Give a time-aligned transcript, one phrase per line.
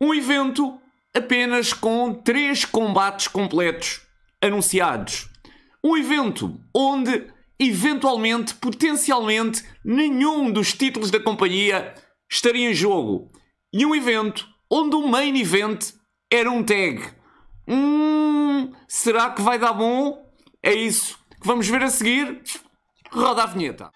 [0.00, 0.78] Um evento
[1.14, 4.00] apenas com três combates completos
[4.40, 5.28] anunciados.
[5.82, 7.26] Um evento onde,
[7.58, 11.94] eventualmente, potencialmente, nenhum dos títulos da companhia
[12.30, 13.30] estaria em jogo.
[13.72, 15.92] E um evento onde o main event
[16.30, 17.02] era um tag.
[17.66, 20.26] Hum, será que vai dar bom?
[20.62, 22.42] É isso que vamos ver a seguir.
[23.10, 23.90] Roda a vinheta.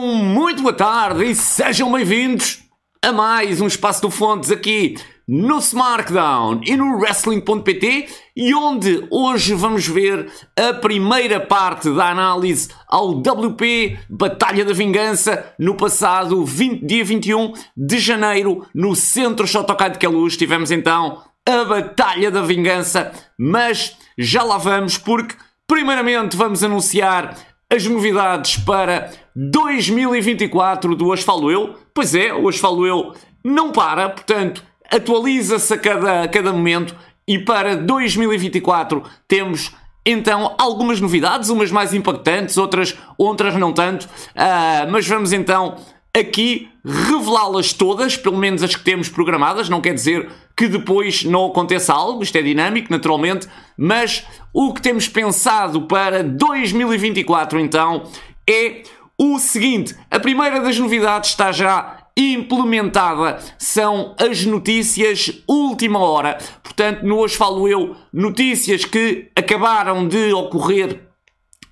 [0.00, 2.60] Muito boa tarde e sejam bem-vindos
[3.04, 4.94] a mais um Espaço do Fontes aqui
[5.26, 12.68] no SmackDown e no Wrestling.pt e onde hoje vamos ver a primeira parte da análise
[12.86, 19.90] ao WP Batalha da Vingança no passado 20, dia 21 de janeiro no Centro Shotokai
[19.90, 20.36] de Queluz.
[20.36, 25.34] Tivemos então a Batalha da Vingança, mas já lá vamos porque
[25.66, 27.36] primeiramente vamos anunciar
[27.70, 31.74] as novidades para 2024 do Hoje Falo Eu.
[31.92, 36.96] Pois é, o Hoje Falo Eu não para, portanto, atualiza-se a cada, a cada momento
[37.26, 39.72] e para 2024 temos
[40.04, 45.76] então algumas novidades, umas mais impactantes, outras, outras não tanto, uh, mas vamos então
[46.18, 51.46] aqui revelá-las todas, pelo menos as que temos programadas, não quer dizer que depois não
[51.46, 58.04] aconteça algo, isto é dinâmico, naturalmente, mas o que temos pensado para 2024 então
[58.48, 58.82] é
[59.16, 63.38] o seguinte: a primeira das novidades está já implementada.
[63.56, 66.38] São as notícias última hora.
[66.62, 71.07] Portanto, no hoje falo eu notícias que acabaram de ocorrer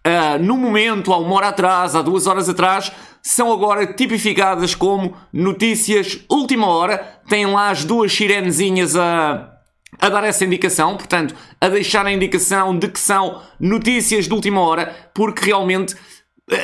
[0.06, 5.16] uh, no momento, há uma hora atrás, há duas horas atrás, são agora tipificadas como
[5.32, 7.20] notícias última hora.
[7.28, 9.52] Têm lá as duas sirenezinhas a,
[10.00, 14.60] a dar essa indicação, portanto, a deixar a indicação de que são notícias de última
[14.60, 15.96] hora, porque realmente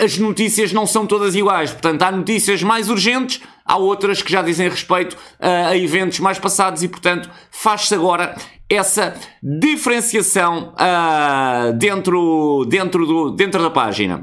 [0.03, 1.73] as notícias não são todas iguais.
[1.73, 6.39] Portanto, há notícias mais urgentes, há outras que já dizem respeito uh, a eventos mais
[6.39, 8.37] passados e, portanto, faz-se agora
[8.73, 14.23] essa diferenciação uh, dentro, dentro, do, dentro da página.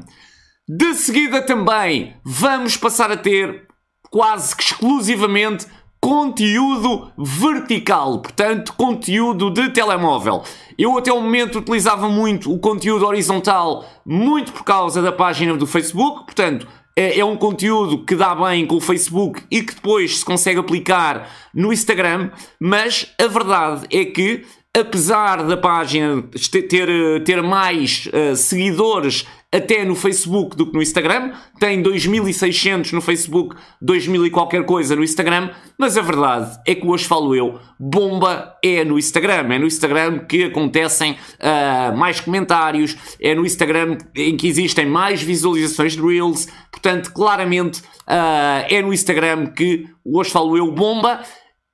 [0.68, 3.66] De seguida também vamos passar a ter
[4.10, 5.66] quase que exclusivamente
[6.00, 10.42] conteúdo vertical, portanto, conteúdo de telemóvel.
[10.78, 15.66] Eu até o momento utilizava muito o conteúdo horizontal, muito por causa da página do
[15.66, 16.66] Facebook, portanto,
[16.96, 20.60] é, é um conteúdo que dá bem com o Facebook e que depois se consegue
[20.60, 24.44] aplicar no Instagram, mas a verdade é que
[24.78, 26.22] apesar da página
[26.68, 33.00] ter, ter mais uh, seguidores até no Facebook do que no Instagram, tem 2600 no
[33.00, 37.58] Facebook, 2000 e qualquer coisa no Instagram, mas a verdade é que hoje falo eu,
[37.78, 43.98] bomba é no Instagram, é no Instagram que acontecem uh, mais comentários, é no Instagram
[44.14, 50.30] em que existem mais visualizações de Reels, portanto, claramente uh, é no Instagram que hoje
[50.30, 51.20] falo eu, bomba.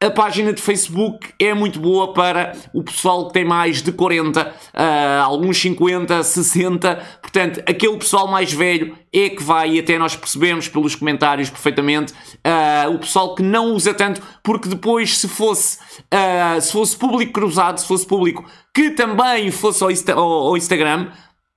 [0.06, 4.40] A página de Facebook é muito boa para o pessoal que tem mais de 40,
[4.40, 6.94] uh, ah, alguns 50, 60.
[7.20, 12.12] Portanto, aquele pessoal mais velho é que vai, e até nós percebemos pelos comentários perfeitamente,
[12.12, 17.32] uh, o pessoal que não usa tanto, porque depois, se fosse, uh, se fosse público
[17.32, 18.44] cruzado, se fosse público
[18.76, 21.08] que também fosse ao, ao Instagram,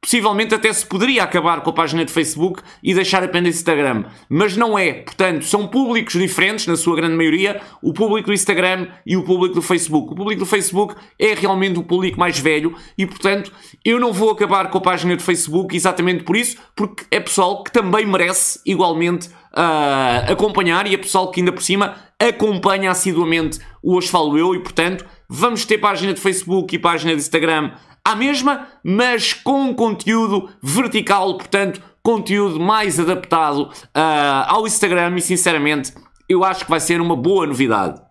[0.02, 4.56] Possivelmente até se poderia acabar com a página de Facebook e deixar apenas Instagram, mas
[4.56, 4.94] não é.
[4.94, 9.56] Portanto, são públicos diferentes, na sua grande maioria, o público do Instagram e o público
[9.56, 10.14] do Facebook.
[10.14, 13.52] O público do Facebook é realmente o público mais velho e, portanto,
[13.84, 17.62] eu não vou acabar com a página do Facebook exatamente por isso, porque é pessoal
[17.62, 23.60] que também merece igualmente uh, acompanhar e é pessoal que ainda por cima acompanha assiduamente
[23.84, 27.72] o Hoje Falo Eu e, portanto, vamos ter página de Facebook e página de Instagram
[28.04, 35.94] à mesma, mas com conteúdo vertical, portanto, conteúdo mais adaptado uh, ao Instagram e, sinceramente,
[36.28, 38.02] eu acho que vai ser uma boa novidade.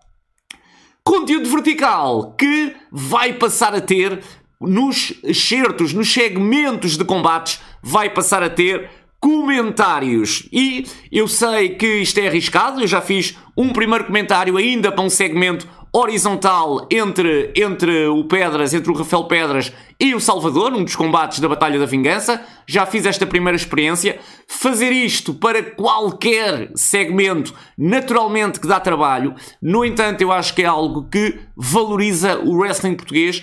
[1.03, 4.21] Conteúdo vertical que vai passar a ter
[4.61, 8.89] nos excertos, nos segmentos de combates, vai passar a ter
[9.19, 10.47] comentários.
[10.51, 15.03] E eu sei que isto é arriscado, eu já fiz um primeiro comentário ainda para
[15.03, 20.83] um segmento horizontal entre, entre o Pedras, entre o Rafael Pedras e o Salvador, um
[20.83, 22.41] dos combates da Batalha da Vingança.
[22.67, 24.19] Já fiz esta primeira experiência.
[24.47, 29.33] Fazer isto para qualquer segmento, naturalmente que dá trabalho.
[29.61, 33.41] No entanto, eu acho que é algo que valoriza o wrestling português.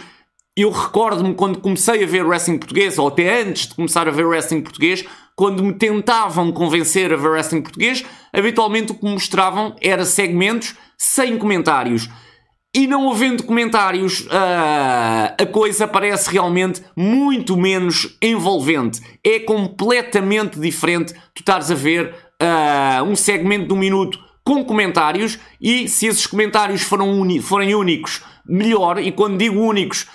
[0.56, 4.24] Eu recordo-me quando comecei a ver wrestling português, ou até antes de começar a ver
[4.24, 5.04] wrestling português,
[5.34, 8.02] quando me tentavam convencer a ver wrestling português,
[8.32, 12.08] habitualmente o que me mostravam era segmentos sem comentários.
[12.76, 19.00] E não havendo comentários, uh, a coisa parece realmente muito menos envolvente.
[19.24, 25.38] É completamente diferente tu estares a ver uh, um segmento de um minuto com comentários
[25.58, 28.98] e se esses comentários foram forem únicos, melhor.
[28.98, 30.06] E quando digo únicos,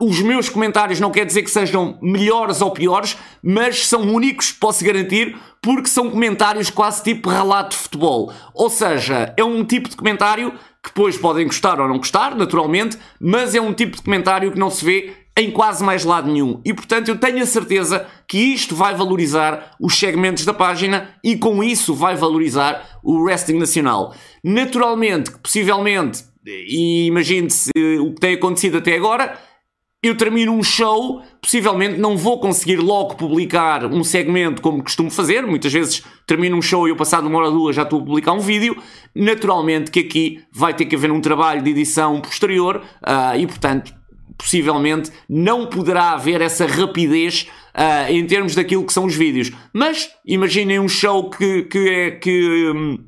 [0.00, 4.82] os meus comentários não quer dizer que sejam melhores ou piores, mas são únicos, posso
[4.82, 8.32] garantir, porque são comentários quase tipo relato de futebol.
[8.54, 10.52] Ou seja, é um tipo de comentário
[10.82, 14.58] que depois podem gostar ou não gostar, naturalmente, mas é um tipo de comentário que
[14.58, 16.60] não se vê em quase mais lado nenhum.
[16.64, 21.36] E portanto eu tenho a certeza que isto vai valorizar os segmentos da página e
[21.36, 24.14] com isso vai valorizar o wrestling nacional.
[24.42, 27.70] Naturalmente, possivelmente, e imagine-se
[28.00, 29.38] o que tem acontecido até agora,
[30.02, 35.46] eu termino um show, possivelmente não vou conseguir logo publicar um segmento como costumo fazer.
[35.46, 38.04] Muitas vezes termino um show e eu passado uma hora ou duas já estou a
[38.04, 38.76] publicar um vídeo.
[39.14, 43.94] Naturalmente que aqui vai ter que haver um trabalho de edição posterior uh, e, portanto,
[44.38, 49.52] possivelmente não poderá haver essa rapidez uh, em termos daquilo que são os vídeos.
[49.70, 52.98] Mas imaginem um show que, que, é, que, um,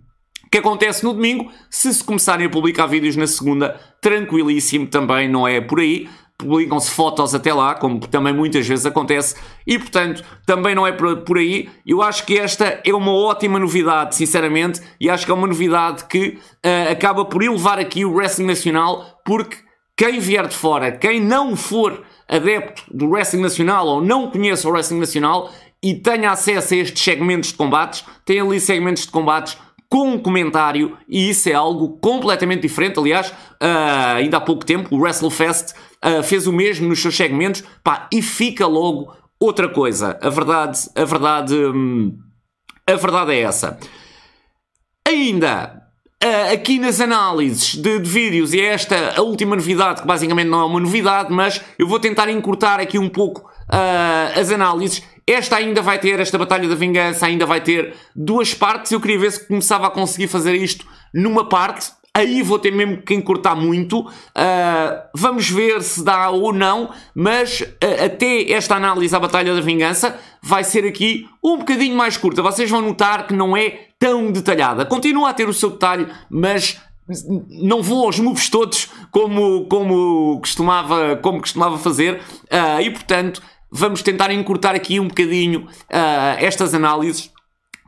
[0.51, 1.51] que acontece no domingo.
[1.71, 6.07] Se se começarem a publicar vídeos na segunda, tranquilíssimo também, não é por aí
[6.43, 9.35] publicam-se fotos até lá, como também muitas vezes acontece,
[9.67, 11.69] e portanto também não é por aí.
[11.87, 16.05] Eu acho que esta é uma ótima novidade, sinceramente, e acho que é uma novidade
[16.05, 19.57] que uh, acaba por elevar aqui o wrestling nacional, porque
[19.97, 24.73] quem vier de fora, quem não for adepto do wrestling nacional ou não conheça o
[24.73, 25.51] wrestling nacional
[25.83, 29.57] e tenha acesso a estes segmentos de combates, tem ali segmentos de combates
[29.93, 32.99] com um comentário e isso é algo completamente diferente.
[32.99, 37.63] Aliás, uh, ainda há pouco tempo o WrestleFest uh, fez o mesmo nos seus segmentos
[37.83, 40.19] pá, e fica logo outra coisa.
[40.23, 42.17] A verdade, a verdade, hum,
[42.87, 43.79] a verdade é essa.
[45.07, 45.83] Ainda
[46.25, 50.47] Uh, aqui nas análises de, de, vídeos, e é esta a última novidade, que basicamente
[50.47, 55.03] não é uma novidade, mas eu vou tentar encurtar aqui um pouco uh, as análises.
[55.27, 58.93] Esta ainda vai ter, esta Batalha da Vingança ainda vai ter duas partes.
[58.93, 61.91] Eu queria ver se começava a conseguir fazer isto numa parte.
[62.15, 64.01] Aí vou ter mesmo que encurtar muito.
[64.01, 69.63] Uh, vamos ver se dá ou não, mas uh, até esta análise à Batalha da
[69.63, 72.43] Vingança vai ser aqui um bocadinho mais curta.
[72.43, 74.85] Vocês vão notar que não é tão detalhada.
[74.85, 76.79] Continua a ter o seu detalhe, mas
[77.49, 82.21] não vou aos moves todos como, como, costumava, como costumava fazer.
[82.45, 85.67] Uh, e portanto, vamos tentar encurtar aqui um bocadinho
[86.37, 87.31] estas análises,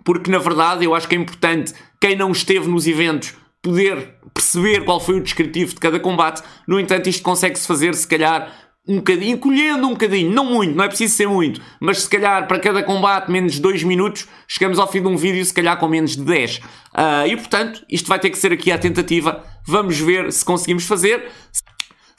[0.03, 4.85] porque na verdade eu acho que é importante quem não esteve nos eventos poder perceber
[4.85, 6.43] qual foi o descritivo de cada combate.
[6.69, 8.53] No entanto, isto consegue-se fazer, se calhar,
[8.87, 12.47] um bocadinho, encolhendo um bocadinho, não muito, não é preciso ser muito, mas se calhar
[12.47, 15.79] para cada combate menos de 2 minutos, chegamos ao fim de um vídeo se calhar
[15.79, 16.57] com menos de 10.
[16.57, 16.61] Uh,
[16.93, 20.87] ah, e portanto, isto vai ter que ser aqui a tentativa, vamos ver se conseguimos
[20.87, 21.31] fazer.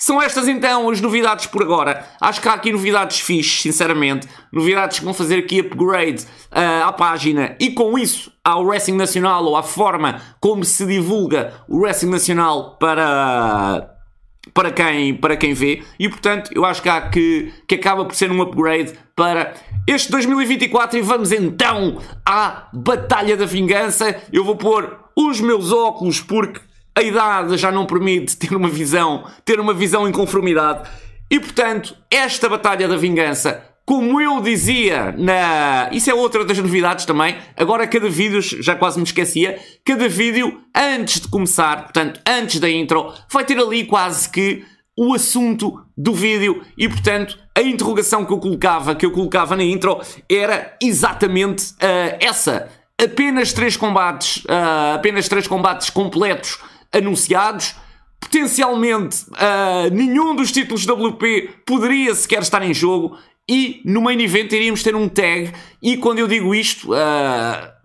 [0.05, 2.07] São estas então as novidades por agora.
[2.21, 4.27] Acho que há aqui novidades fixes, sinceramente.
[4.53, 6.21] Novidades que vão fazer aqui upgrade
[6.51, 11.55] uh, à página e com isso ao Wrestling Nacional ou à forma como se divulga
[11.67, 13.95] o Wrestling Nacional para
[14.53, 18.13] para quem, para quem vê e portanto eu acho que, há que, que acaba por
[18.13, 19.55] ser um upgrade para
[19.87, 24.15] este 2024 e vamos então à Batalha da Vingança.
[24.31, 26.61] Eu vou pôr os meus óculos porque
[26.97, 30.89] a idade já não permite ter uma visão, ter uma visão em conformidade.
[31.29, 35.89] E portanto, esta batalha da vingança, como eu dizia na.
[35.91, 37.35] Isso é outra das novidades também.
[37.57, 42.69] Agora, cada vídeo, já quase me esquecia, cada vídeo, antes de começar, portanto, antes da
[42.69, 44.63] intro, vai ter ali quase que
[44.97, 49.63] o assunto do vídeo e, portanto, a interrogação que eu colocava, que eu colocava na
[49.63, 49.99] intro,
[50.31, 52.69] era exatamente uh, essa.
[53.01, 56.57] Apenas três combates, uh, apenas três combates completos
[56.95, 57.75] anunciados.
[58.19, 63.17] Potencialmente, uh, nenhum dos títulos WP poderia sequer estar em jogo.
[63.47, 65.53] E no main event iríamos ter um tag.
[65.81, 67.75] E quando eu digo isto, uh,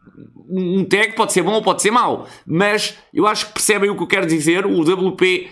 [0.49, 2.27] um tag pode ser bom ou pode ser mau.
[2.47, 4.65] Mas eu acho que percebem o que eu quero dizer.
[4.65, 5.51] O WP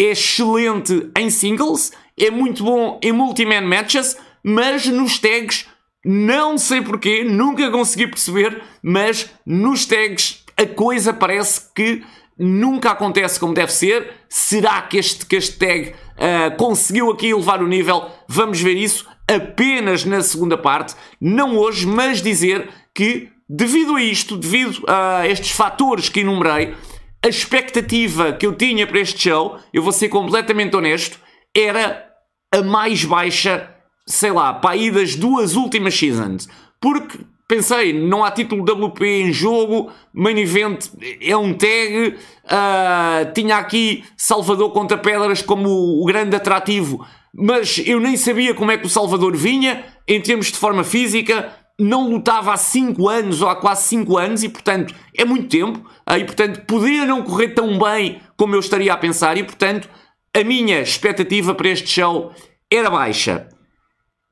[0.00, 5.66] é excelente em singles, é muito bom em multi-man matches, mas nos tags
[6.04, 12.02] não sei porquê, nunca consegui perceber, mas nos tags a coisa parece que
[12.38, 14.12] nunca acontece como deve ser.
[14.28, 18.10] Será que este, este tag uh, conseguiu aqui elevar o nível?
[18.28, 24.36] Vamos ver isso apenas na segunda parte, não hoje, mas dizer que, devido a isto,
[24.38, 26.74] devido a estes fatores que enumerei,
[27.22, 31.18] a expectativa que eu tinha para este show, eu vou ser completamente honesto,
[31.54, 32.06] era
[32.52, 33.68] a mais baixa,
[34.06, 36.48] sei lá, para aí das duas últimas seasons.
[36.80, 42.14] Porque pensei, não há título WP em jogo, main event é um tag,
[42.44, 48.70] uh, tinha aqui Salvador contra Pedras como o, grande atrativo, mas eu nem sabia como
[48.70, 51.50] é que o Salvador vinha, em termos de forma física,
[51.80, 55.88] não lutava há 5 anos ou há quase 5 anos e, portanto, é muito tempo.
[56.18, 59.88] E, portanto, podia não correr tão bem como eu estaria a pensar e, portanto,
[60.34, 62.32] a minha expectativa para este show
[62.70, 63.48] era baixa.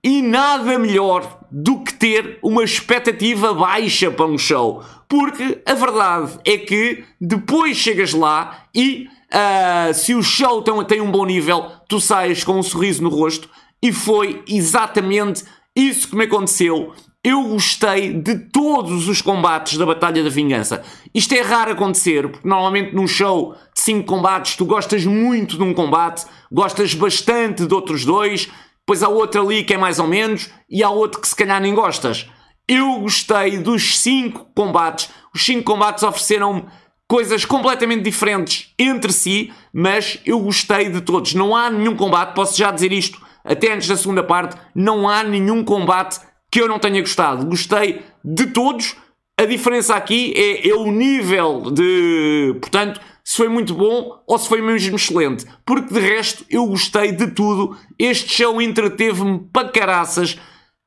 [0.06, 4.84] E nada melhor do que ter uma expectativa baixa para um show.
[5.08, 11.10] Porque a verdade é que depois chegas lá e uh, se o show tem um
[11.10, 13.50] bom nível, tu sais com um sorriso no rosto.
[13.82, 15.42] E foi exatamente
[15.74, 16.94] isso que me aconteceu
[17.26, 20.84] eu gostei de todos os combates da Batalha da Vingança.
[21.12, 25.62] Isto é raro acontecer, porque normalmente num show de 5 combates tu gostas muito de
[25.64, 28.48] um combate, gostas bastante de outros dois,
[28.86, 31.60] depois há outro ali que é mais ou menos e há outro que se calhar
[31.60, 32.30] nem gostas.
[32.68, 35.08] Eu gostei dos 5 combates.
[35.34, 36.64] Os 5 combates ofereceram-me
[37.08, 41.34] coisas completamente diferentes entre si, mas eu gostei de todos.
[41.34, 45.24] Não há nenhum combate, posso já dizer isto até antes da segunda parte, não há
[45.24, 47.44] nenhum combate que eu não tenha gostado.
[47.46, 48.96] Gostei de todos.
[49.38, 52.56] A diferença aqui é, é o nível de.
[52.60, 55.44] Portanto, se foi muito bom ou se foi mesmo excelente.
[55.64, 57.76] Porque de resto eu gostei de tudo.
[57.98, 60.38] Este show entreteve-me para caraças.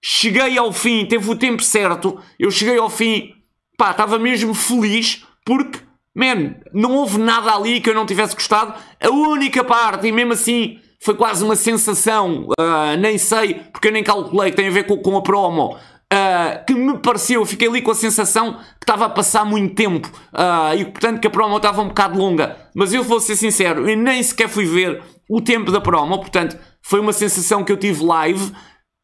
[0.01, 2.17] Cheguei ao fim, teve o tempo certo.
[2.39, 3.33] Eu cheguei ao fim,
[3.77, 5.79] pá, estava mesmo feliz porque,
[6.15, 8.73] man, não houve nada ali que eu não tivesse gostado.
[9.01, 13.91] A única parte, e mesmo assim foi quase uma sensação, uh, nem sei, porque eu
[13.91, 15.77] nem calculei, tem a ver com, com a promo.
[16.11, 20.07] Uh, que me pareceu, fiquei ali com a sensação que estava a passar muito tempo
[20.33, 22.57] uh, e portanto que a promo estava um bocado longa.
[22.73, 26.57] Mas eu vou ser sincero, eu nem sequer fui ver o tempo da promo, portanto
[26.81, 28.51] foi uma sensação que eu tive live,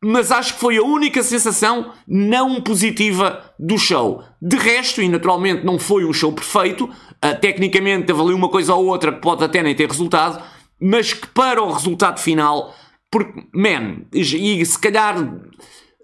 [0.03, 4.23] mas acho que foi a única sensação não positiva do show.
[4.41, 8.73] De resto, e naturalmente não foi um show perfeito, uh, tecnicamente teve ali uma coisa
[8.73, 10.41] ou outra que pode até nem ter resultado
[10.79, 12.73] mas que para o resultado final,
[13.11, 15.15] porque, man, e se calhar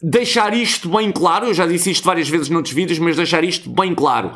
[0.01, 3.69] deixar isto bem claro, eu já disse isto várias vezes noutros vídeos, mas deixar isto
[3.69, 4.31] bem claro.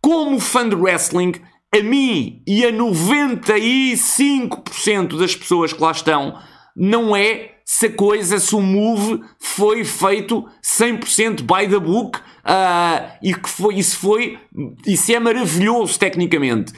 [0.00, 1.32] Como fã de wrestling,
[1.74, 6.38] a mim e a 95% das pessoas que lá estão,
[6.76, 13.10] não é se a coisa, se o move foi feito 100% by the book uh,
[13.22, 14.38] e que foi, isso foi,
[14.86, 16.72] isso é maravilhoso tecnicamente.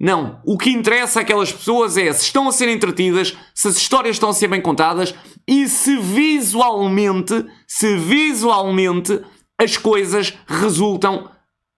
[0.00, 0.40] Não.
[0.46, 4.30] O que interessa àquelas pessoas é se estão a ser entretidas, se as histórias estão
[4.30, 5.14] a ser bem contadas
[5.46, 9.20] e se visualmente, se visualmente
[9.58, 11.30] as coisas resultam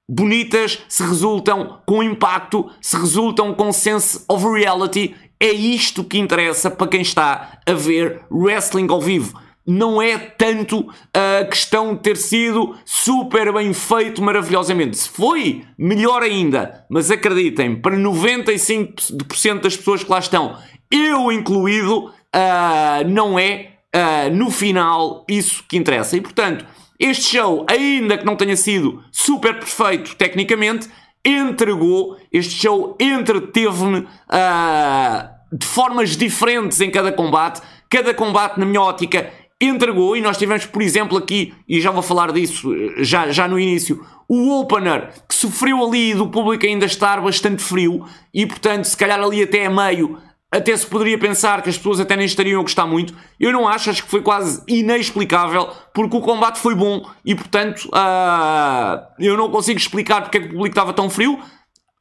[0.09, 5.15] bonitas, se resultam com impacto, se resultam com sense of reality.
[5.41, 10.89] É isto que interessa para quem está a ver wrestling ao vivo não é tanto
[11.15, 14.97] a questão de ter sido super bem feito maravilhosamente.
[14.97, 16.85] Se foi, melhor ainda.
[16.91, 20.57] Mas acreditem, para 95% das pessoas que lá estão,
[20.91, 26.17] eu incluído, uh, não é uh, no final isso que interessa.
[26.17, 26.65] E portanto,
[26.99, 30.89] este show, ainda que não tenha sido super perfeito tecnicamente,
[31.25, 37.61] entregou, este show entreteve-me uh, de formas diferentes em cada combate.
[37.89, 42.03] Cada combate, na minha ótica, entregou, e nós tivemos, por exemplo, aqui, e já vou
[42.03, 47.21] falar disso já, já no início, o opener que sofreu ali do público ainda estar
[47.21, 50.19] bastante frio, e portanto, se calhar ali até a meio,
[50.53, 53.15] até se poderia pensar que as pessoas até nem estariam a gostar muito.
[53.41, 57.89] Eu não acho, acho que foi quase inexplicável, porque o combate foi bom e, portanto,
[57.89, 61.41] uh, eu não consigo explicar porque é que o público estava tão frio.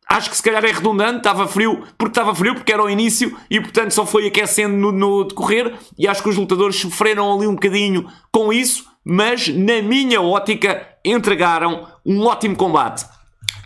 [0.10, 3.38] Acho que se calhar é redundante, estava frio porque estava frio, porque era o início
[3.50, 5.74] e portanto só foi aquecendo no, no decorrer.
[5.98, 10.86] E acho que os lutadores sofreram ali um bocadinho com isso, mas na minha ótica
[11.06, 13.06] entregaram um ótimo combate.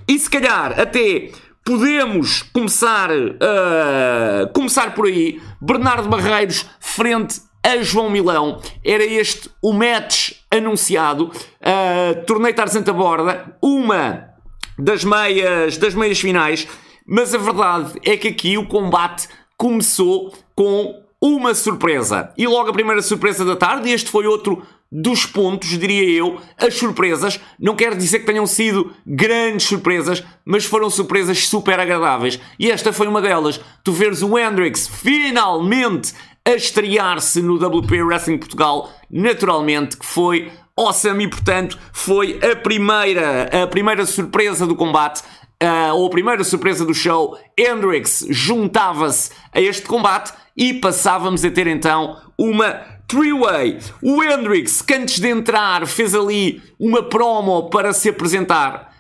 [0.08, 1.32] E se calhar até
[1.66, 5.42] podemos começar, uh, começar por aí.
[5.60, 8.62] Bernardo Barreiros frente a João Milão.
[8.86, 11.26] Era este o match anunciado.
[11.26, 13.58] Uh, torneio Tarzanta Borda.
[13.60, 14.30] Uma
[14.78, 16.68] das meias, das meias finais,
[17.08, 22.32] mas a verdade é que aqui o combate começou com uma surpresa.
[22.38, 24.62] E logo a primeira surpresa da tarde, este foi outro
[25.02, 27.38] dos pontos, diria eu, as surpresas.
[27.60, 32.40] Não quero dizer que tenham sido grandes surpresas, mas foram surpresas super agradáveis.
[32.58, 33.60] E esta foi uma delas.
[33.84, 36.14] Tu veres o Hendrix finalmente
[36.46, 43.64] a estrear-se no WP Wrestling Portugal, naturalmente que foi awesome e, portanto, foi a primeira,
[43.64, 45.22] a primeira surpresa do combate.
[45.62, 51.52] Uh, ou a primeira surpresa do show, Hendrix juntava-se a este combate e passávamos a
[51.52, 53.80] ter então uma three-way.
[54.02, 58.94] O Hendrix, que antes de entrar fez ali uma promo para se apresentar.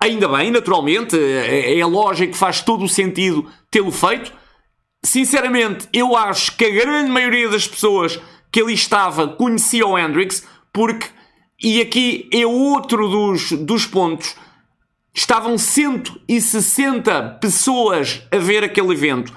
[0.00, 4.32] Ainda bem, naturalmente, é, é lógico que faz todo o sentido tê-lo feito.
[5.04, 10.46] Sinceramente, eu acho que a grande maioria das pessoas que ali estava conhecia o Hendrix,
[10.72, 11.06] porque,
[11.62, 14.34] e aqui é outro dos, dos pontos,
[15.14, 19.32] estavam 160 pessoas a ver aquele evento.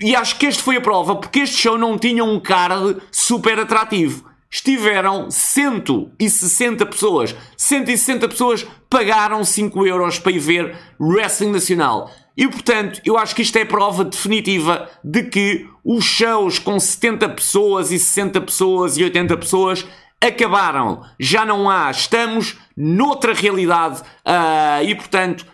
[0.00, 3.58] E acho que este foi a prova, porque este show não tinha um card super
[3.58, 4.24] atrativo.
[4.50, 7.34] Estiveram 160 pessoas.
[7.56, 12.10] 160 pessoas pagaram 5 euros para ir ver Wrestling Nacional.
[12.36, 17.30] E portanto, eu acho que isto é prova definitiva de que os shows com 70
[17.30, 19.86] pessoas e 60 pessoas e 80 pessoas
[20.20, 21.02] acabaram.
[21.18, 25.46] Já não há, estamos noutra realidade uh, e portanto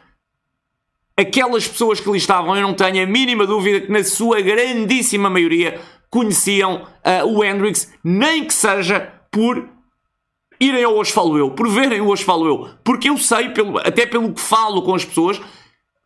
[1.23, 5.31] aquelas pessoas que ali estavam, eu não tenho a mínima dúvida que na sua grandíssima
[5.31, 9.69] maioria conheciam uh, o Hendrix, nem que seja por
[10.61, 13.79] irem ao Hoje Falo Eu, por verem o Hoje Falo Eu, porque eu sei, pelo,
[13.79, 15.41] até pelo que falo com as pessoas,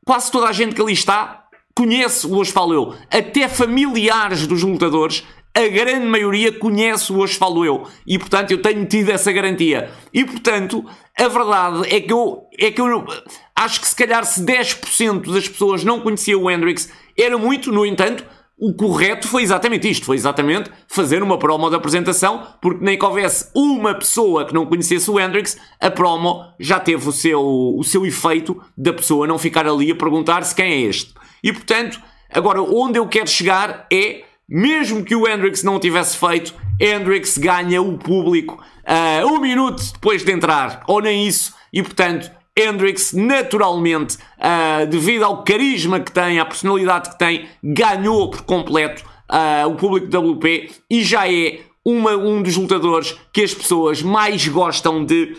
[0.06, 1.44] quase toda a gente que ali está
[1.74, 5.24] conhece o Hoje Falo Eu, até familiares dos lutadores
[5.56, 7.88] a grande maioria conhece o Hoje Falo Eu.
[8.06, 9.90] E, portanto, eu tenho tido essa garantia.
[10.12, 10.84] E, portanto,
[11.18, 13.06] a verdade é que eu, é que eu
[13.54, 17.86] acho que se calhar se 10% das pessoas não conheciam o Hendrix, era muito, no
[17.86, 18.24] entanto,
[18.58, 23.04] o correto foi exatamente isto, foi exatamente fazer uma promo de apresentação, porque nem que
[23.04, 27.82] houvesse uma pessoa que não conhecesse o Hendrix, a promo já teve o seu, o
[27.82, 31.14] seu efeito da pessoa não ficar ali a perguntar-se quem é este.
[31.42, 36.54] E portanto, agora onde eu quero chegar é mesmo que o Hendrix não tivesse feito,
[36.80, 42.30] Hendrix ganha o público uh, um minuto depois de entrar, ou nem isso, e portanto
[42.58, 49.04] Hendrix, naturalmente, uh, devido ao carisma que tem, à personalidade que tem, ganhou por completo
[49.30, 54.48] uh, o público WP e já é uma, um dos lutadores que as pessoas mais
[54.48, 55.36] gostam de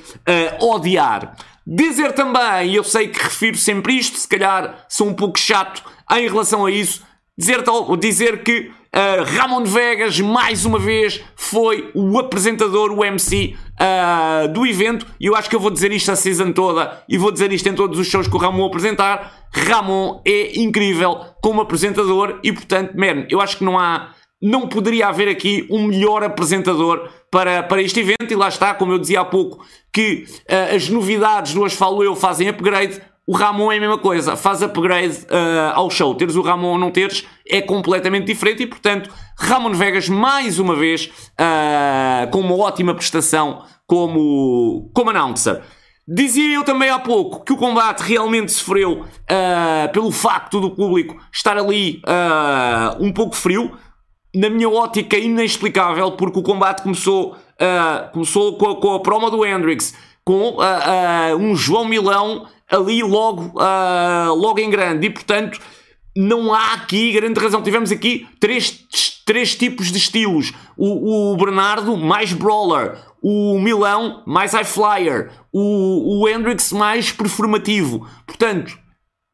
[0.60, 1.36] uh, odiar.
[1.66, 5.84] Dizer também, e eu sei que refiro sempre isto, se calhar sou um pouco chato
[6.12, 7.02] em relação a isso,
[7.36, 7.64] dizer,
[8.00, 14.48] dizer que Uh, Ramon Vegas, mais uma vez, foi o apresentador, o MC uh, ah,
[14.52, 15.06] do evento.
[15.19, 17.69] E eu acho que eu vou dizer isto a season toda e vou dizer isto
[17.69, 19.48] em todos os shows que o Ramon apresentar.
[19.54, 24.15] Ramon é incrível como apresentador e, portanto, man, eu acho que não há.
[24.41, 28.93] Não poderia haver aqui um melhor apresentador para, para este evento, e lá está, como
[28.93, 33.74] eu dizia há pouco, que uh, as novidades do As Eu fazem upgrade o Ramon
[33.74, 36.16] é a mesma coisa, faz upgrade uh, ao show.
[36.16, 40.74] Teres o Ramon ou não teres é completamente diferente e, portanto, Ramon Vegas, mais uma
[40.74, 45.62] vez, uh, com uma ótima prestação como, como announcer.
[46.08, 51.18] Dizia eu também há pouco que o combate realmente sofreu uh, pelo facto do público
[51.30, 53.74] estar ali uh, um pouco frio.
[54.34, 59.30] Na minha ótica, inexplicável, porque o combate começou, uh, começou com a, com a promo
[59.30, 60.58] do Hendrix, com
[61.40, 65.08] um João Milão ali logo, uh, logo em grande.
[65.08, 65.60] E portanto,
[66.15, 67.62] não há aqui grande razão.
[67.62, 68.86] Tivemos aqui três,
[69.25, 76.21] três tipos de estilos: o, o Bernardo, mais brawler, o Milão, mais high flyer, o,
[76.21, 78.08] o Hendrix, mais performativo.
[78.25, 78.77] Portanto,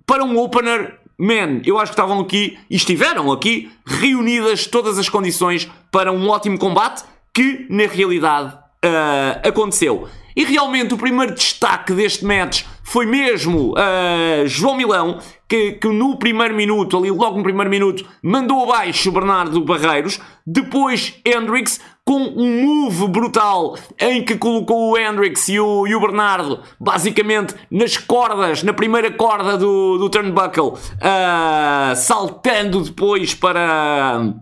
[0.06, 5.10] para um opener, man, eu acho que estavam aqui e estiveram aqui reunidas todas as
[5.10, 10.08] condições para um ótimo combate que na realidade uh, aconteceu.
[10.36, 16.18] E realmente o primeiro destaque deste match foi mesmo uh, João Milão, que, que, no
[16.18, 20.20] primeiro minuto, ali logo no primeiro minuto, mandou abaixo Bernardo Barreiros.
[20.46, 26.02] Depois Hendrix, com um move brutal em que colocou o Hendrix e o, e o
[26.02, 34.34] Bernardo basicamente nas cordas, na primeira corda do, do turnbuckle, uh, saltando depois para,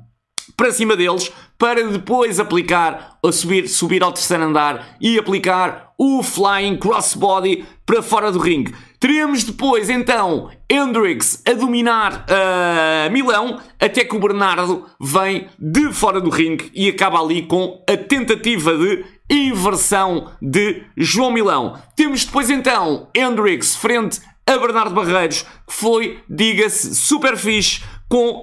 [0.56, 6.24] para cima deles para depois aplicar, a subir, subir ao terceiro andar e aplicar o
[6.24, 8.74] Flying Crossbody para fora do ringue.
[9.00, 16.20] Teremos depois então Hendrix a dominar uh, Milão até que o Bernardo vem de fora
[16.20, 21.78] do ringue e acaba ali com a tentativa de inversão de João Milão.
[21.96, 28.41] Temos depois então Hendrix frente a Bernardo Barreiros, que foi, diga-se, super fixe, com uh,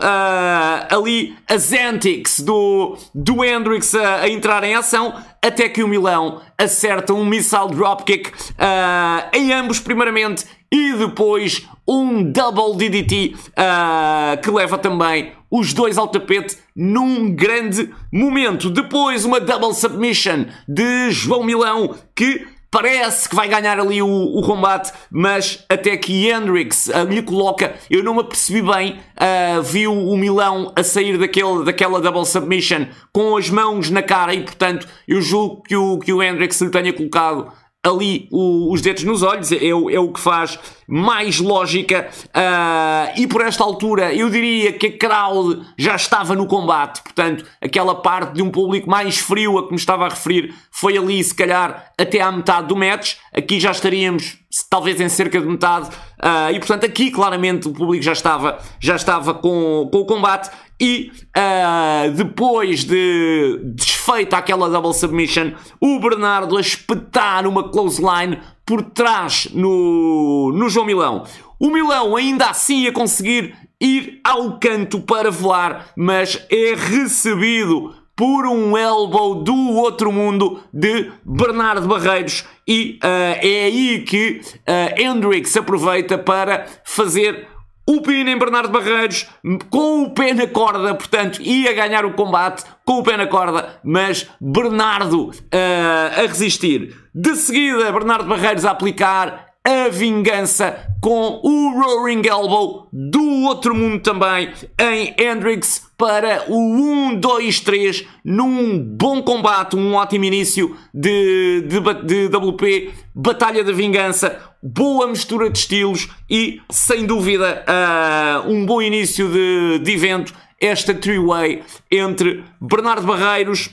[0.89, 5.13] ali as antics do, do Hendrix a, a, entrar em ação,
[5.45, 12.23] até que o Milão acerta um missile dropkick uh, em ambos, primeiramente, e depois um
[12.23, 18.71] double DDT uh, que leva também os dois ao tapete num grande momento.
[18.71, 24.43] Depois, uma double submission de João Milão que parece que vai ganhar ali o, o
[24.43, 29.93] combate, mas até que Hendrix uh, lhe coloca, eu não me apercebi bem, uh, viu
[29.93, 34.87] o Milão a sair daquele, daquela double submission com as mãos na cara e portanto
[35.07, 37.53] eu julgo que o, que o Hendrix lhe tenha colocado
[37.91, 42.09] ali o, os dedos nos olhos, é, é, o que faz mais lógica.
[42.27, 47.45] Uh, e por esta altura eu diria que a crowd já estava no combate, portanto,
[47.61, 51.23] aquela parte de um público mais frio a que me estava a referir foi ali,
[51.23, 53.17] se calhar, até à metade do match.
[53.33, 54.39] Aqui já estaríamos
[54.71, 58.97] talvez em cerca de metade, uh, e portanto aqui claramente o público já estava, já
[58.97, 66.57] estava com, com o combate e uh, depois de desfeita aquela double submission, o Bernardo
[66.57, 71.25] a espetar uma close line por trás no, no João Milão.
[71.59, 78.47] O Milão ainda assim ia conseguir ir ao canto para voar, mas é recebido por
[78.47, 85.57] um elbow do outro mundo de Bernardo Barreiros e uh, é aí que uh, Hendrix
[85.57, 87.47] aproveita para fazer
[87.89, 89.27] o pin em Bernardo Barreiros
[89.71, 93.81] com o pé na corda, portanto ia ganhar o combate com o pé na corda,
[93.83, 96.95] mas Bernardo uh, a resistir.
[97.15, 104.01] De seguida, Bernardo Barreiros a aplicar a vingança com o Roaring Elbow do outro mundo
[104.01, 104.51] também
[104.81, 112.29] em Hendrix para o 1, 2, 3 num bom combate, um ótimo início de, de,
[112.29, 118.81] de WP, Batalha da Vingança, boa mistura de estilos e sem dúvida uh, um bom
[118.81, 120.33] início de, de evento.
[120.61, 123.71] Esta three-way entre Bernardo Barreiros,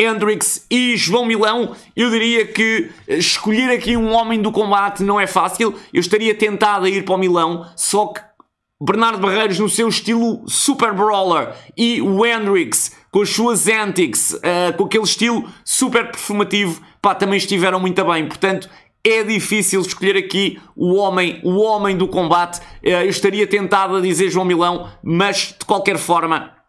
[0.00, 5.26] Hendrix e João Milão, eu diria que escolher aqui um homem do combate não é
[5.26, 5.74] fácil.
[5.92, 8.20] Eu estaria tentado a ir para o Milão, só que
[8.82, 14.74] Bernardo Barreiros no seu estilo super brawler e o Hendrix com as suas antics, uh,
[14.76, 18.26] com aquele estilo super performativo, pá, também estiveram muito bem.
[18.26, 18.70] Portanto,
[19.04, 22.58] é difícil escolher aqui o homem, o homem do combate.
[22.82, 26.59] Uh, eu estaria tentado a dizer João Milão, mas de qualquer forma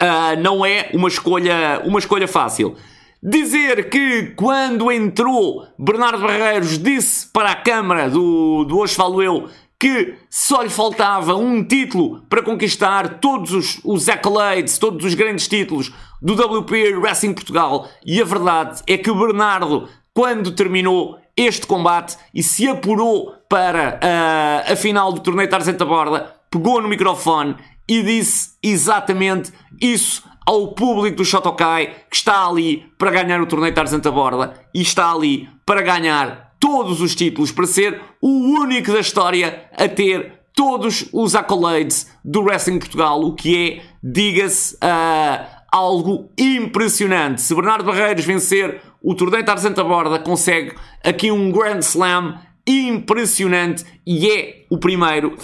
[0.00, 2.76] uh, não é uma escolha, uma escolha fácil.
[3.22, 9.48] Dizer que quando entrou Bernardo Barreiros disse para a câmara do, do Hoje Falo Eu
[9.80, 15.46] que só lhe faltava um título para conquistar todos os, os accolades, todos os grandes
[15.46, 17.88] títulos do WP Wrestling Portugal.
[18.04, 24.72] E a verdade é que Bernardo, quando terminou este combate e se apurou para uh,
[24.72, 27.54] a final do torneio Tarzan da Borda, pegou no microfone
[27.88, 33.74] e disse exatamente isso ao público do Shotokai que está ali para ganhar o torneio
[33.74, 38.28] Tarzan da Borda e está ali para ganhar todos os títulos, para ser o
[38.60, 44.74] único da história a ter todos os accolades do Wrestling Portugal, o que é, diga-se,
[44.76, 47.42] uh, algo impressionante.
[47.42, 53.84] Se Bernardo Barreiros vencer o torneio Tarzan da Borda, consegue aqui um Grand Slam impressionante
[54.06, 55.36] e é o primeiro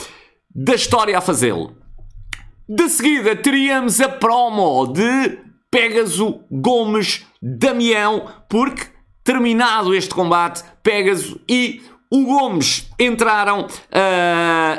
[0.55, 1.84] da história a fazê-lo.
[2.67, 5.39] De seguida teríamos a promo de
[5.71, 8.87] Pegasus Gomes Damião, porque
[9.23, 11.83] terminado este combate, Pegasus e
[12.15, 13.67] o Gomes entraram uh,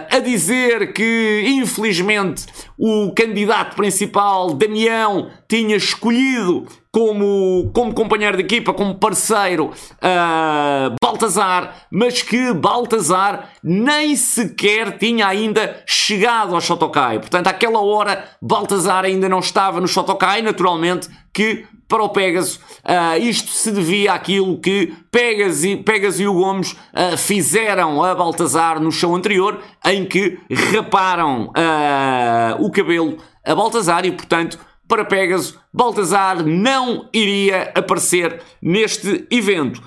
[0.10, 2.46] a dizer que, infelizmente,
[2.78, 11.88] o candidato principal, Damião, tinha escolhido como, como companheiro de equipa, como parceiro, uh, Baltazar,
[11.92, 17.20] mas que Baltazar nem sequer tinha ainda chegado ao Shotokai.
[17.20, 22.56] Portanto, àquela hora, Baltazar ainda não estava no Shotokai, naturalmente, que para o Pegasus.
[22.84, 28.14] Uh, isto se devia àquilo que Pegas e, Pegas e o Gomes uh, fizeram a
[28.14, 30.40] Baltazar no show anterior, em que
[30.74, 39.26] raparam uh, o cabelo a Baltazar e, portanto, para Pegasus, Baltazar não iria aparecer neste
[39.32, 39.82] evento.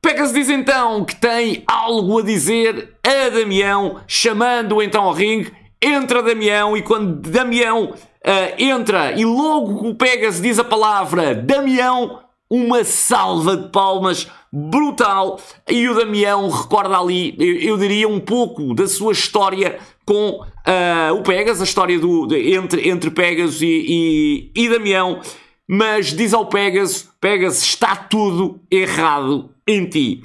[0.00, 5.52] Pegasus diz então que tem algo a dizer a Damião, chamando-o então ao ringue.
[5.80, 7.94] Entra Damião e quando Damião
[8.26, 15.40] uh, entra e logo o Pegas diz a palavra Damião, uma salva de palmas brutal.
[15.68, 21.14] E o Damião recorda ali, eu, eu diria, um pouco da sua história com uh,
[21.14, 25.20] o Pegas, a história do, de, entre, entre Pegas e, e, e Damião.
[25.68, 30.22] Mas diz ao Pegas: Pegas, está tudo errado em ti.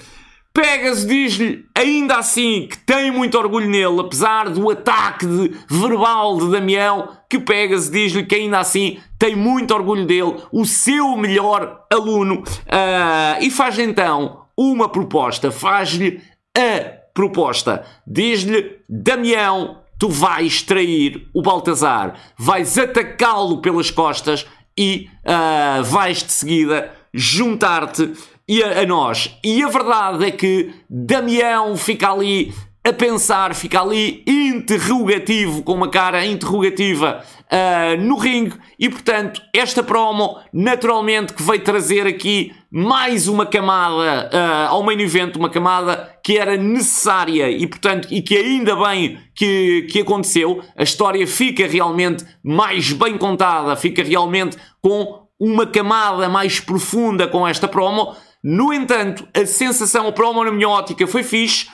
[0.58, 6.50] Pegas diz-lhe ainda assim que tem muito orgulho nele, apesar do ataque de, verbal de
[6.50, 12.42] Damião, que Pegas diz-lhe que ainda assim tem muito orgulho dele, o seu melhor aluno,
[12.42, 16.20] uh, e faz então uma proposta, faz-lhe
[16.58, 17.86] a proposta.
[18.08, 26.32] Diz-lhe, Damião, tu vais trair o Baltazar, vais atacá-lo pelas costas e uh, vais de
[26.32, 28.12] seguida juntar-te
[28.48, 29.38] e a, a nós.
[29.44, 32.54] E a verdade é que Damião fica ali
[32.88, 39.84] a pensar, fica ali interrogativo, com uma cara interrogativa uh, no ringue e portanto esta
[39.84, 46.18] promo naturalmente que veio trazer aqui mais uma camada uh, ao main event, uma camada
[46.24, 51.68] que era necessária e portanto e que ainda bem que, que aconteceu, a história fica
[51.68, 58.16] realmente mais bem contada, fica realmente com uma camada mais profunda com esta promo.
[58.44, 61.68] No entanto, a sensação, a promo na minha ótica foi fixe,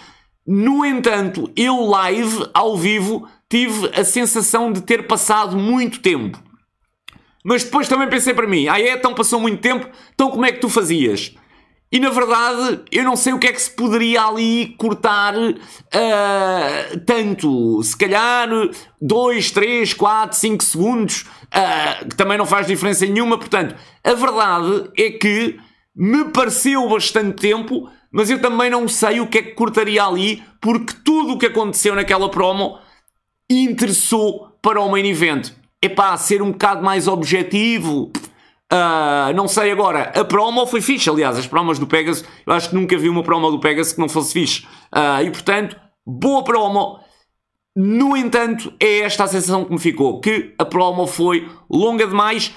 [0.46, 6.42] no entanto, eu live, ao vivo, tive a sensação de ter passado muito tempo.
[7.46, 10.52] Mas depois também pensei para mim, ah é, então passou muito tempo, então como é
[10.52, 11.34] que tu fazias?
[11.94, 17.00] E na verdade, eu não sei o que é que se poderia ali cortar uh,
[17.06, 17.84] tanto.
[17.84, 18.50] Se calhar
[19.00, 23.38] 2, 3, 4, 5 segundos, uh, que também não faz diferença nenhuma.
[23.38, 25.60] Portanto, a verdade é que
[25.96, 30.44] me pareceu bastante tempo, mas eu também não sei o que é que cortaria ali,
[30.62, 32.80] porque tudo o que aconteceu naquela promo
[33.50, 35.52] interessou para o main event.
[35.82, 38.12] Epá, ser um bocado mais objetivo.
[38.72, 42.70] Uh, não sei agora, a promo foi fixe, aliás, as promos do Pegasus, eu acho
[42.70, 44.66] que nunca vi uma promo do Pegasus que não fosse fixe.
[44.96, 45.76] Uh, e portanto,
[46.06, 47.00] boa promo.
[47.76, 52.54] No entanto, é esta a sensação que me ficou, que a promo foi longa demais.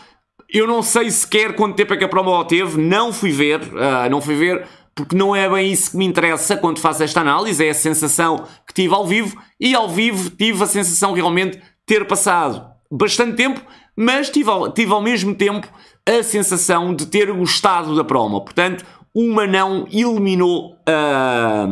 [0.52, 4.08] Eu não sei sequer quanto tempo é que a promo teve, não fui ver, uh,
[4.10, 7.62] não fui ver porque não é bem isso que me interessa quando faço esta análise,
[7.62, 11.62] é a sensação que tive ao vivo, e ao vivo tive a sensação realmente de
[11.84, 13.60] ter passado bastante tempo,
[13.94, 15.68] mas tive ao, tive ao mesmo tempo
[16.06, 18.40] a sensação de ter gostado da promo.
[18.40, 21.66] Portanto, uma não eliminou a,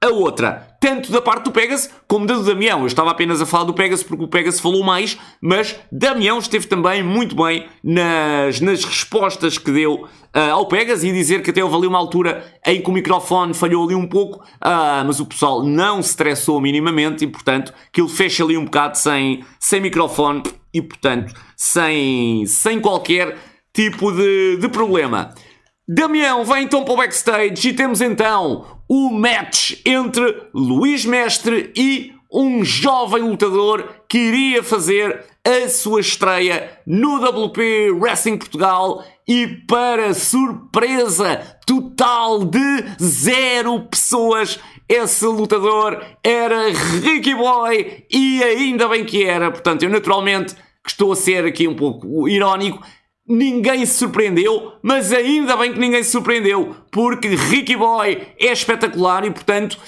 [0.00, 2.80] a outra tanto da parte do Pegasus como da do Damião.
[2.80, 6.66] Eu estava apenas a falar do Pegasus porque o Pegasus falou mais, mas Damião esteve
[6.66, 9.94] também muito bem nas, nas respostas que deu
[10.36, 13.54] uh, ao Pegasus e dizer que até houve ali uma altura em que o microfone
[13.54, 18.00] falhou ali um pouco, uh, mas o pessoal não se estressou minimamente e, portanto, que
[18.00, 23.36] ele fecha ali um bocado sem, sem microfone e, portanto, sem, sem qualquer
[23.72, 25.34] tipo de, de problema.
[25.88, 32.12] Damião vem então para o backstage e temos então o match entre Luís Mestre e
[32.30, 40.12] um jovem lutador que iria fazer a sua estreia no WP Wrestling Portugal e para
[40.12, 46.68] surpresa total de zero pessoas esse lutador era
[47.02, 51.66] Ricky Boy e ainda bem que era, portanto eu naturalmente que estou a ser aqui
[51.66, 52.80] um pouco irónico
[53.28, 59.24] Ninguém se surpreendeu, mas ainda bem que ninguém se surpreendeu, porque Ricky Boy é espetacular
[59.24, 59.78] e, portanto,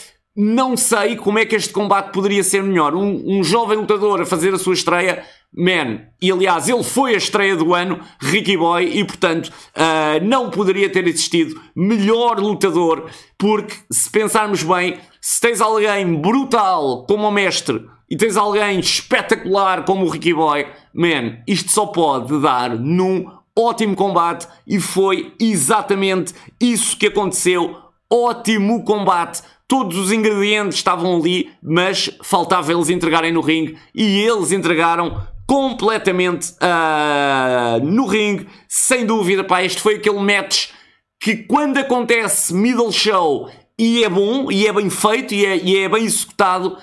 [0.40, 2.94] não sei como é que este combate poderia ser melhor.
[2.94, 7.18] Um, um jovem lutador a fazer a sua estreia, man, e aliás, ele foi a
[7.18, 13.74] estreia do ano, Ricky Boy, e portanto, uh, não poderia ter existido melhor lutador, porque
[13.90, 20.06] se pensarmos bem, se tens alguém brutal como o mestre e tens alguém espetacular como
[20.06, 26.96] o Ricky Boy, man, isto só pode dar num ótimo combate e foi exatamente isso
[26.96, 27.76] que aconteceu.
[28.10, 29.42] Ótimo combate.
[29.66, 36.52] Todos os ingredientes estavam ali, mas faltava eles entregarem no ringue e eles entregaram completamente
[36.52, 39.44] uh, no ringue, sem dúvida.
[39.44, 40.68] Pá, este foi aquele match
[41.20, 45.78] que quando acontece middle show e é bom, e é bem feito, e é, e
[45.78, 46.78] é bem executado,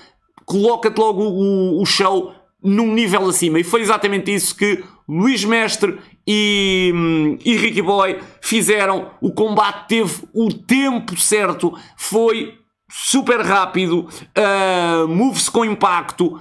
[0.45, 3.59] coloca-te logo o, o, show num nível acima.
[3.59, 6.93] E foi exatamente isso que Luís Mestre e,
[7.43, 9.11] e Ricky Boy fizeram.
[9.21, 12.53] O combate teve o tempo certo, foi
[12.89, 16.39] super rápido, uh, move-se com impacto, uh,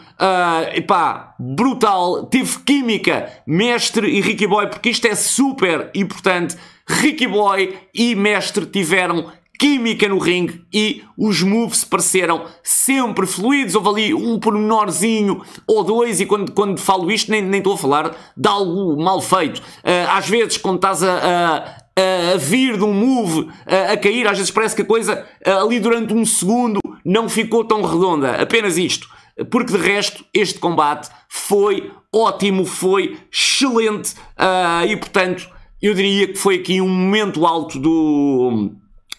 [0.74, 6.56] epá, brutal, teve química, Mestre e Ricky Boy, porque isto é super importante.
[6.86, 9.32] Ricky Boy e Mestre tiveram
[9.64, 13.74] química no ringue e os moves pareceram sempre fluidos.
[13.74, 17.78] Houve ali um pormenorzinho ou dois, e quando, quando falo isto, nem, nem estou a
[17.78, 19.60] falar de algo mal feito.
[19.60, 23.48] Uh, às vezes, quando estás a, a, a vir de um move
[23.90, 27.80] a, cair, às vezes parece que a coisa ali durante um segundo não ficou tão
[27.80, 28.32] redonda.
[28.32, 29.08] Apenas isto.
[29.50, 35.48] Porque de resto, este combate foi ótimo, foi excelente uh, e portanto
[35.80, 38.70] eu diria que foi aqui um momento alto do,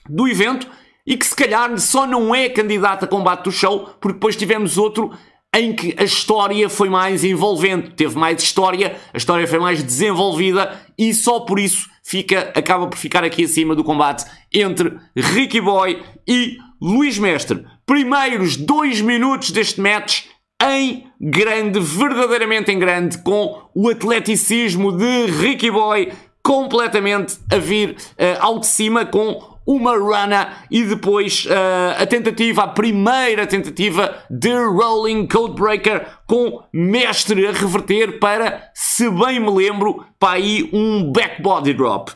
[0.10, 0.68] do evento
[1.06, 4.78] e que se calhar só não é candidato a combate do show, porque depois tivemos
[4.78, 5.12] outro
[5.56, 10.82] em que a história foi mais envolvente, teve mais história, a história foi mais desenvolvida
[10.98, 16.04] e só por isso fica, acaba por ficar aqui acima do combate entre Ricky Boy
[16.28, 17.66] e Luís Mestre.
[17.86, 20.26] Primeiros dois minutos deste match
[20.62, 26.12] em grande, verdadeiramente em grande, com o atleticismo de Ricky Boy
[26.44, 32.64] completamente a vir uh, ao de cima com uma rana e depois uh, a tentativa,
[32.64, 40.06] a primeira tentativa de Rolling Codebreaker com mestre a reverter para, se bem me lembro,
[40.20, 42.12] para aí um back body drop.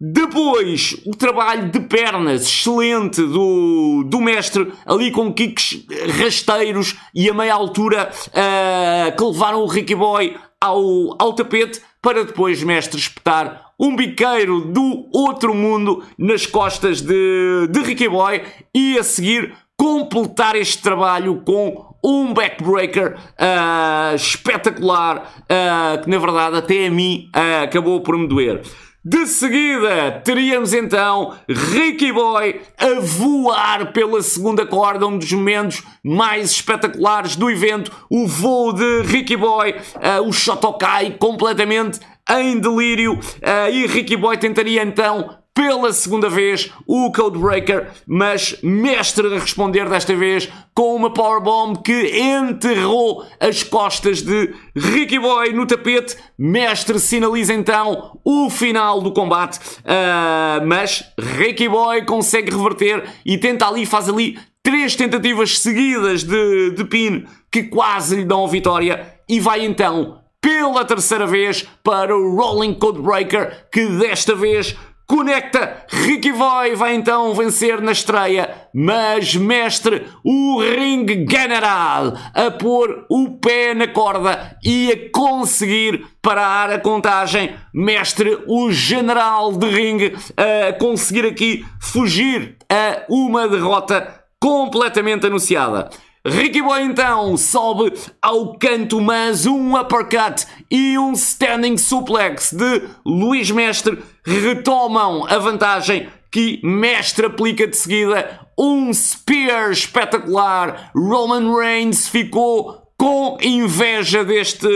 [0.00, 5.84] Depois, o trabalho de pernas excelente do, do mestre, ali com kicks
[6.22, 12.24] rasteiros e a meia altura uh, que levaram o Ricky Boy ao, ao tapete, para
[12.24, 18.42] depois mestre espetar um biqueiro do outro mundo nas costas de, de Ricky Boy
[18.74, 26.56] e a seguir completar este trabalho com um backbreaker uh, espetacular uh, que na verdade
[26.56, 28.62] até a mim uh, acabou por me doer.
[29.04, 36.50] De seguida, teríamos então Ricky Boy a voar pela segunda corda, um dos momentos mais
[36.50, 37.90] espetaculares do evento.
[38.10, 43.14] O voo de Ricky Boy, uh, o Shotokai completamente em delírio.
[43.14, 49.88] Uh, e Ricky Boy tentaria então pela segunda vez o Codebreaker, mas mestre a responder
[49.88, 56.16] desta vez com uma Powerbomb que enterrou as costas de Ricky Boy no tapete.
[56.38, 63.66] Mestre sinaliza então o final do combate, uh, mas Ricky Boy consegue reverter e tenta
[63.66, 69.14] ali, faz ali três tentativas seguidas de, de pin que quase lhe dão a vitória
[69.28, 74.76] e vai então pela terceira vez para o Rolling Codebreaker que desta vez
[75.10, 83.06] Conecta, Ricky Boy vai então vencer na estreia, mas mestre, o ring general a pôr
[83.08, 90.12] o pé na corda e a conseguir parar a contagem, mestre, o general de ring
[90.36, 95.88] a conseguir aqui fugir a uma derrota completamente anunciada.
[96.28, 103.50] Ricky Boy então sobe ao canto, mas um uppercut e um standing suplex de Luís
[103.50, 108.40] Mestre retomam a vantagem que Mestre aplica de seguida.
[108.58, 110.90] Um spear espetacular.
[110.94, 114.68] Roman Reigns ficou com inveja deste,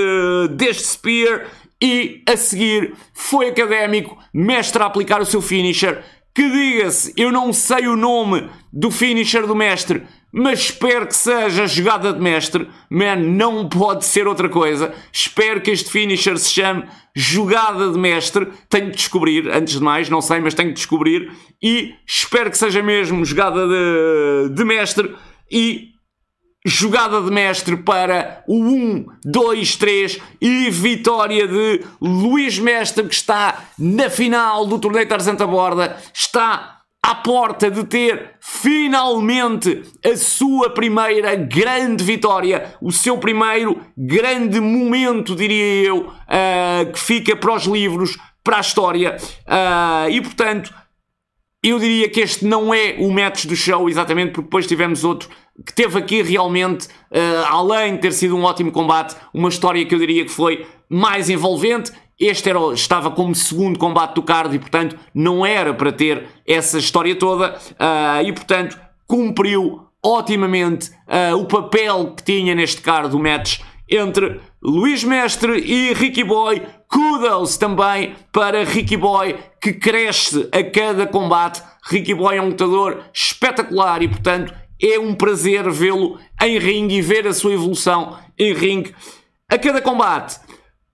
[0.53, 1.47] deste spear
[1.83, 4.17] e a seguir foi académico.
[4.33, 6.03] Mestre a aplicar o seu finisher.
[6.35, 10.03] Que diga-se, eu não sei o nome do finisher do mestre,
[10.33, 12.67] mas espero que seja jogada de mestre.
[12.89, 14.95] Man, não pode ser outra coisa.
[15.13, 18.49] Espero que este finisher se chame jogada de mestre.
[18.71, 21.31] Tenho de descobrir, antes de mais, não sei, mas tenho de descobrir.
[21.63, 25.15] E espero que seja mesmo jogada de, de mestre.
[25.51, 25.93] E
[26.65, 33.65] jogada de mestre para o 1, 2, 3 e vitória de Luís Mestre que está
[33.79, 35.97] na final do torneio Tarzanta Borda.
[36.15, 44.61] Está à porta de ter finalmente a sua primeira grande vitória, o seu primeiro grande
[44.61, 49.17] momento, diria eu, uh, que fica para os livros, para a história.
[49.47, 50.73] Uh, e portanto,
[51.61, 55.29] eu diria que este não é o match do show, exatamente porque depois tivemos outro
[55.67, 59.95] que teve aqui realmente, uh, além de ter sido um ótimo combate, uma história que
[59.95, 61.91] eu diria que foi mais envolvente
[62.27, 66.79] este era, estava como segundo combate do card e, portanto, não era para ter essa
[66.79, 73.19] história toda uh, e, portanto, cumpriu otimamente uh, o papel que tinha neste card do
[73.19, 76.63] match entre Luís Mestre e Ricky Boy.
[76.89, 81.63] Kudos também para Ricky Boy, que cresce a cada combate.
[81.85, 87.03] Ricky Boy é um lutador espetacular e, portanto, é um prazer vê-lo em ringue e
[87.03, 88.95] ver a sua evolução em ringue
[89.49, 90.41] a cada combate.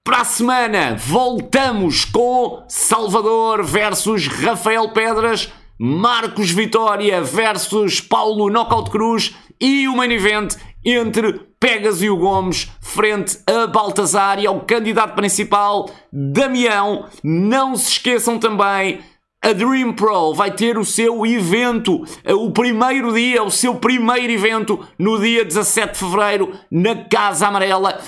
[0.08, 9.36] Para a semana voltamos com Salvador versus Rafael Pedras, Marcos Vitória versus Paulo Knockout Cruz
[9.60, 15.14] e o main event entre Pegas e o Gomes frente a Baltazar e ao candidato
[15.14, 17.04] principal Damião.
[17.22, 19.00] Não se esqueçam também
[19.44, 24.84] a Dream Pro vai ter o seu evento, o primeiro dia, o seu primeiro evento
[24.98, 28.00] no dia 17 de fevereiro na Casa Amarela.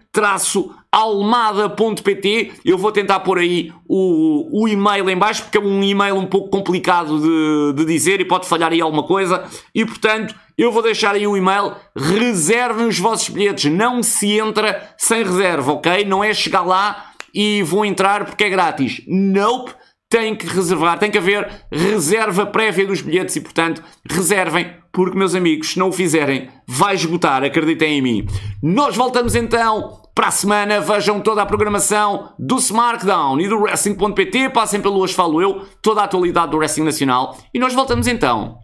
[0.96, 2.54] almada.pt.
[2.64, 6.26] Eu vou tentar pôr aí o, o e-mail em baixo, porque é um e-mail um
[6.26, 9.44] pouco complicado de, de dizer e pode falhar aí alguma coisa.
[9.74, 11.74] E portanto, eu vou deixar aí o e-mail.
[11.98, 13.70] Reservem os vossos bilhetes.
[13.70, 16.06] Não se entra sem reserva, ok?
[16.06, 19.02] Não é chegar lá e vou entrar porque é grátis.
[19.06, 19.74] Nope
[20.10, 25.36] tem que reservar, tem que haver reserva prévia dos bilhetes e, portanto, reservem, porque, meus
[25.36, 28.28] amigos, se não o fizerem, vai esgotar, acreditem em mim.
[28.62, 30.80] Nós voltamos então para a semana.
[30.80, 34.50] Vejam toda a programação do SmackDown e do Wrestling.pt.
[34.50, 37.38] Passem pelo Hoje Falo Eu, toda a atualidade do Wrestling Nacional.
[37.54, 38.58] E nós voltamos então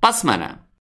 [0.00, 0.63] para a semana.